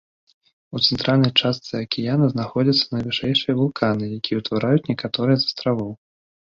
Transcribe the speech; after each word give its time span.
У 0.77 0.79
цэнтральнай 0.85 1.31
частцы 1.41 1.73
акіяна 1.85 2.31
знаходзяцца 2.33 2.85
найвышэйшыя 2.95 3.53
вулканы, 3.61 4.03
якія 4.19 4.37
ўтвараюць 4.43 4.87
некаторыя 4.93 5.37
з 5.41 5.51
астравоў. 5.53 5.91